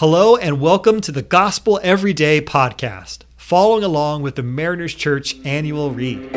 [0.00, 5.90] Hello, and welcome to the Gospel Everyday podcast, following along with the Mariners Church annual
[5.90, 6.30] read.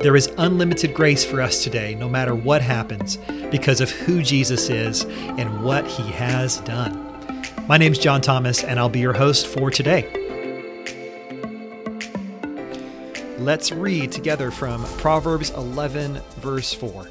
[0.00, 3.16] There is unlimited grace for us today, no matter what happens,
[3.50, 7.42] because of who Jesus is and what he has done.
[7.66, 10.06] My name is John Thomas, and I'll be your host for today.
[13.38, 17.06] Let's read together from Proverbs 11, verse 4.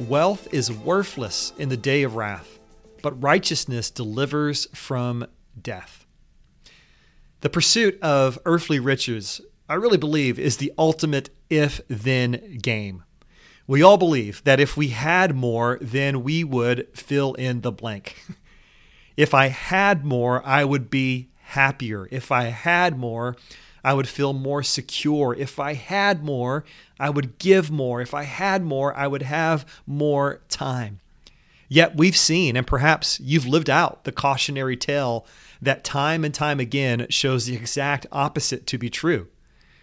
[0.00, 2.58] Wealth is worthless in the day of wrath,
[3.00, 5.24] but righteousness delivers from
[5.60, 6.04] death.
[7.42, 13.04] The pursuit of earthly riches, I really believe, is the ultimate if then game.
[13.68, 18.16] We all believe that if we had more, then we would fill in the blank.
[19.16, 22.08] if I had more, I would be happier.
[22.10, 23.36] If I had more,
[23.84, 25.34] I would feel more secure.
[25.34, 26.64] If I had more,
[26.98, 28.00] I would give more.
[28.00, 31.00] If I had more, I would have more time.
[31.68, 35.26] Yet we've seen, and perhaps you've lived out the cautionary tale
[35.60, 39.28] that time and time again shows the exact opposite to be true.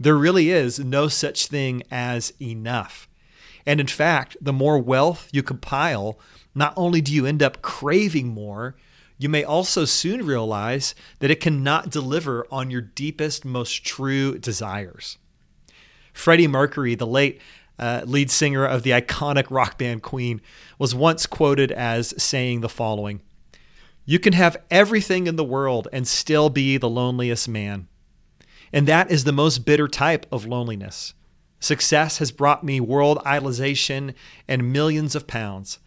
[0.00, 3.08] There really is no such thing as enough.
[3.66, 6.18] And in fact, the more wealth you compile,
[6.54, 8.74] not only do you end up craving more,
[9.22, 15.18] you may also soon realize that it cannot deliver on your deepest, most true desires.
[16.12, 17.40] Freddie Mercury, the late
[17.78, 20.40] uh, lead singer of the iconic rock band Queen,
[20.78, 23.20] was once quoted as saying the following
[24.04, 27.88] You can have everything in the world and still be the loneliest man.
[28.72, 31.14] And that is the most bitter type of loneliness.
[31.60, 34.14] Success has brought me world idolization
[34.48, 35.78] and millions of pounds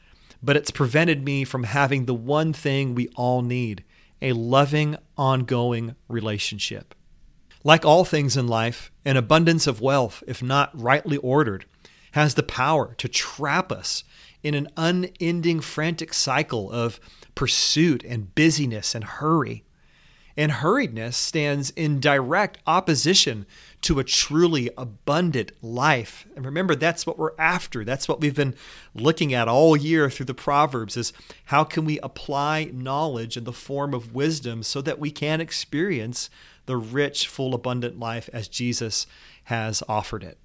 [0.46, 3.84] but it's prevented me from having the one thing we all need
[4.22, 6.94] a loving, ongoing relationship.
[7.64, 11.66] Like all things in life, an abundance of wealth, if not rightly ordered,
[12.12, 14.04] has the power to trap us
[14.44, 17.00] in an unending frantic cycle of
[17.34, 19.64] pursuit and busyness and hurry.
[20.38, 23.46] And hurriedness stands in direct opposition
[23.82, 26.28] to a truly abundant life.
[26.36, 27.86] And remember, that's what we're after.
[27.86, 28.56] That's what we've been
[28.94, 31.14] looking at all year through the Proverbs is
[31.46, 36.30] how can we apply knowledge in the form of wisdom so that we can experience
[36.66, 39.08] the rich, full, abundant life as Jesus
[39.46, 40.38] has offered it.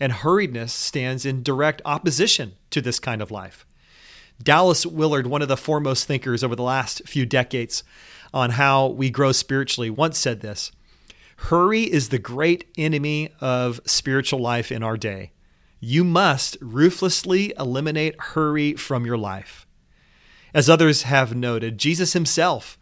[0.00, 3.64] And hurriedness stands in direct opposition to this kind of life.
[4.42, 7.84] Dallas Willard, one of the foremost thinkers over the last few decades
[8.32, 10.72] on how we grow spiritually, once said this
[11.36, 15.32] Hurry is the great enemy of spiritual life in our day.
[15.80, 19.66] You must ruthlessly eliminate hurry from your life.
[20.54, 22.78] As others have noted, Jesus himself,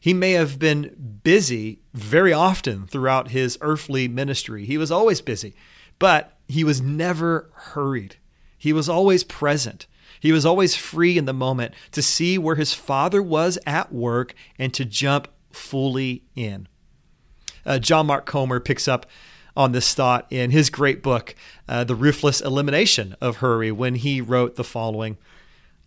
[0.00, 4.64] he may have been busy very often throughout his earthly ministry.
[4.64, 5.54] He was always busy,
[5.98, 8.16] but he was never hurried.
[8.58, 9.86] He was always present.
[10.20, 14.34] He was always free in the moment to see where his father was at work
[14.58, 16.68] and to jump fully in.
[17.64, 19.06] Uh, John Mark Comer picks up
[19.56, 21.34] on this thought in his great book,
[21.68, 25.16] uh, The Ruthless Elimination of Hurry, when he wrote the following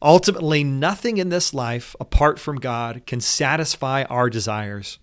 [0.01, 4.97] Ultimately, nothing in this life apart from God can satisfy our desires.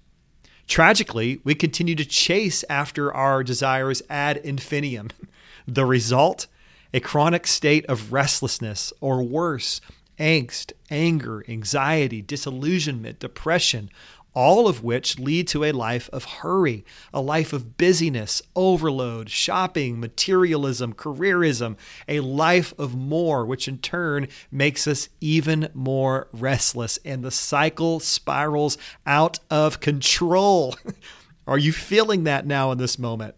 [0.67, 5.11] Tragically, we continue to chase after our desires ad infinitum.
[5.69, 6.47] The result?
[6.97, 9.83] A chronic state of restlessness, or worse,
[10.19, 13.91] angst, anger, anxiety, disillusionment, depression,
[14.33, 20.01] all of which lead to a life of hurry, a life of busyness, overload, shopping,
[20.01, 21.77] materialism, careerism,
[22.09, 26.99] a life of more, which in turn makes us even more restless.
[27.05, 30.75] And the cycle spirals out of control.
[31.47, 33.35] Are you feeling that now in this moment?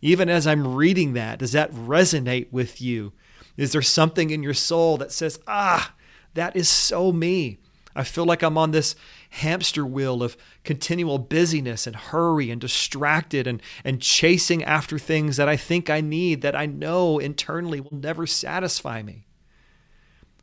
[0.00, 3.12] Even as I'm reading that, does that resonate with you?
[3.56, 5.94] Is there something in your soul that says, ah,
[6.34, 7.58] that is so me?
[7.96, 8.94] I feel like I'm on this
[9.30, 15.48] hamster wheel of continual busyness and hurry and distracted and, and chasing after things that
[15.48, 19.26] I think I need that I know internally will never satisfy me.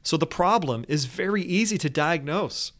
[0.03, 2.73] So the problem is very easy to diagnose.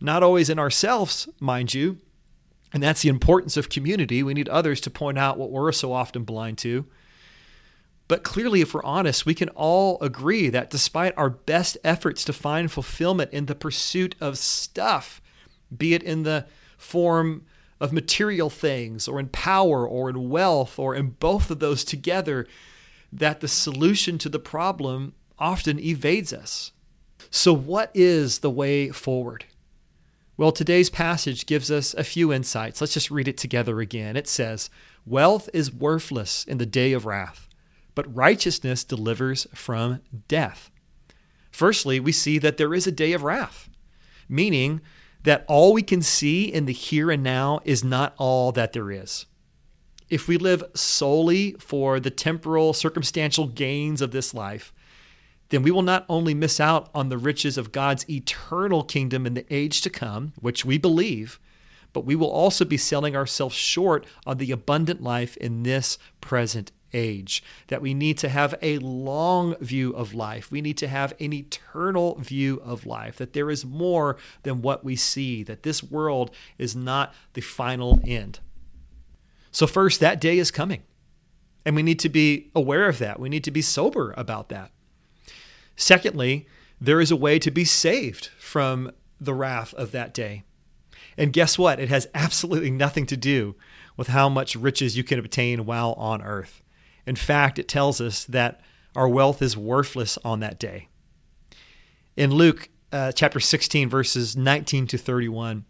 [0.00, 1.98] Not always in ourselves, mind you.
[2.74, 4.24] And that's the importance of community.
[4.24, 6.84] We need others to point out what we're so often blind to.
[8.08, 12.32] But clearly, if we're honest, we can all agree that despite our best efforts to
[12.32, 15.22] find fulfillment in the pursuit of stuff,
[15.74, 17.46] be it in the form
[17.80, 22.44] of material things or in power or in wealth or in both of those together,
[23.12, 26.72] that the solution to the problem often evades us.
[27.30, 29.44] So, what is the way forward?
[30.36, 32.80] Well, today's passage gives us a few insights.
[32.80, 34.16] Let's just read it together again.
[34.16, 34.68] It says,
[35.06, 37.48] Wealth is worthless in the day of wrath
[37.94, 40.70] but righteousness delivers from death.
[41.50, 43.68] Firstly, we see that there is a day of wrath,
[44.28, 44.80] meaning
[45.22, 48.90] that all we can see in the here and now is not all that there
[48.90, 49.26] is.
[50.10, 54.72] If we live solely for the temporal, circumstantial gains of this life,
[55.50, 59.34] then we will not only miss out on the riches of God's eternal kingdom in
[59.34, 61.38] the age to come, which we believe,
[61.92, 66.72] but we will also be selling ourselves short on the abundant life in this present
[66.92, 67.42] age.
[67.68, 70.50] That we need to have a long view of life.
[70.50, 73.16] We need to have an eternal view of life.
[73.16, 75.42] That there is more than what we see.
[75.42, 78.40] That this world is not the final end.
[79.50, 80.82] So, first, that day is coming.
[81.64, 83.20] And we need to be aware of that.
[83.20, 84.72] We need to be sober about that.
[85.76, 86.46] Secondly,
[86.80, 88.90] there is a way to be saved from
[89.20, 90.44] the wrath of that day.
[91.16, 91.80] And guess what?
[91.80, 93.54] It has absolutely nothing to do
[93.96, 96.62] with how much riches you can obtain while on earth.
[97.06, 98.60] In fact, it tells us that
[98.96, 100.88] our wealth is worthless on that day.
[102.16, 105.64] In Luke uh, chapter 16, verses 19 to 31,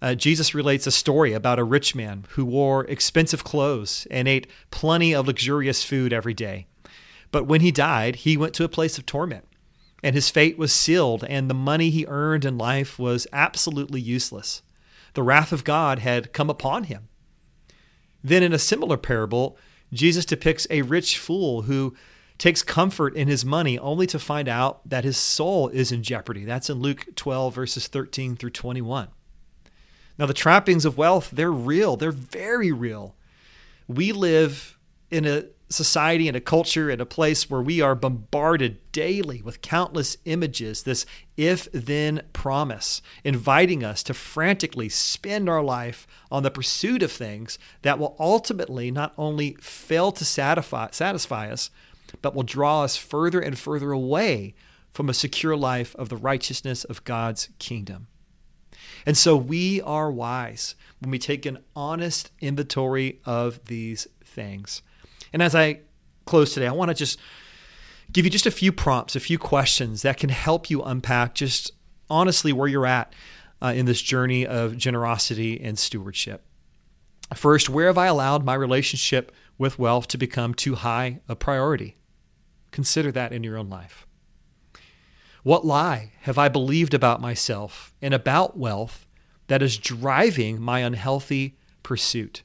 [0.00, 4.46] uh, Jesus relates a story about a rich man who wore expensive clothes and ate
[4.70, 6.67] plenty of luxurious food every day.
[7.30, 9.46] But when he died, he went to a place of torment,
[10.02, 14.62] and his fate was sealed, and the money he earned in life was absolutely useless.
[15.14, 17.08] The wrath of God had come upon him.
[18.22, 19.58] Then, in a similar parable,
[19.92, 21.94] Jesus depicts a rich fool who
[22.36, 26.44] takes comfort in his money only to find out that his soul is in jeopardy.
[26.44, 29.08] That's in Luke 12, verses 13 through 21.
[30.18, 33.16] Now, the trappings of wealth, they're real, they're very real.
[33.86, 34.78] We live
[35.10, 39.60] in a society and a culture and a place where we are bombarded daily with
[39.60, 41.04] countless images, this
[41.36, 47.58] if then promise, inviting us to frantically spend our life on the pursuit of things
[47.82, 51.70] that will ultimately not only fail to satisfy, satisfy us,
[52.22, 54.54] but will draw us further and further away
[54.92, 58.08] from a secure life of the righteousness of God's kingdom.
[59.04, 64.82] And so we are wise when we take an honest inventory of these things.
[65.32, 65.80] And as I
[66.24, 67.18] close today, I want to just
[68.12, 71.72] give you just a few prompts, a few questions that can help you unpack just
[72.10, 73.12] honestly where you're at
[73.62, 76.44] uh, in this journey of generosity and stewardship.
[77.34, 81.96] First, where have I allowed my relationship with wealth to become too high a priority?
[82.70, 84.06] Consider that in your own life.
[85.42, 89.06] What lie have I believed about myself and about wealth
[89.46, 92.42] that is driving my unhealthy pursuit?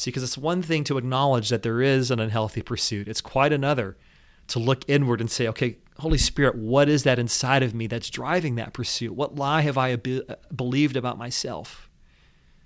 [0.00, 3.52] See, because it's one thing to acknowledge that there is an unhealthy pursuit, it's quite
[3.52, 3.98] another
[4.46, 8.08] to look inward and say, okay, Holy Spirit, what is that inside of me that's
[8.08, 9.14] driving that pursuit?
[9.14, 11.90] What lie have I be- uh, believed about myself?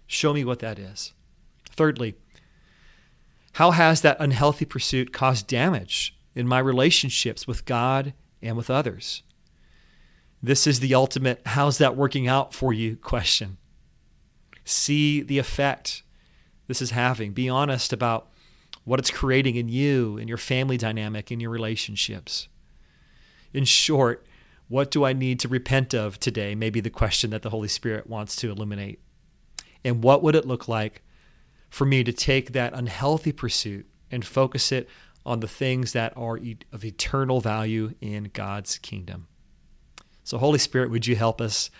[0.07, 1.13] Show me what that is.
[1.71, 2.15] Thirdly,
[3.55, 9.25] how has that unhealthy pursuit caused damage in my relationships with God and with others?
[10.41, 13.57] This is the ultimate, how's that working out for you question.
[14.65, 16.05] See the effect
[16.67, 17.33] this is having.
[17.33, 18.29] Be honest about
[18.85, 22.49] what it's creating in you, in your family dynamic, in your relationships.
[23.53, 24.27] In short,
[24.69, 26.55] what do I need to repent of today?
[26.55, 29.01] Maybe the question that the Holy Spirit wants to illuminate.
[29.85, 31.03] And what would it look like
[31.71, 34.89] for me to take that unhealthy pursuit and focus it
[35.27, 36.39] on the things that are
[36.73, 39.29] of eternal value in God's kingdom?
[40.25, 41.71] So, Holy Spirit, would you help us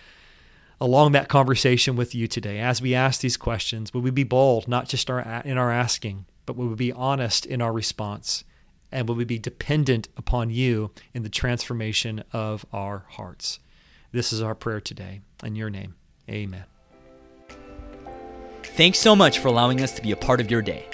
[0.79, 3.93] along that conversation with you today as we ask these questions.
[3.93, 7.61] Will we be bold, not just in our asking, but will we be honest in
[7.61, 8.43] our response?
[8.91, 13.59] And will we be dependent upon you in the transformation of our hearts?
[14.11, 15.21] This is our prayer today.
[15.43, 15.95] In your name,
[16.29, 16.65] amen.
[18.63, 20.85] Thanks so much for allowing us to be a part of your day.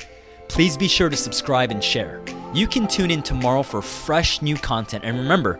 [0.47, 2.21] Please be sure to subscribe and share.
[2.53, 5.03] You can tune in tomorrow for fresh new content.
[5.05, 5.59] And remember,